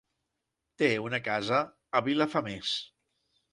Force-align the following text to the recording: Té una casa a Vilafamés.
Té 0.83 0.89
una 1.09 1.19
casa 1.27 1.61
a 1.99 2.03
Vilafamés. 2.09 2.75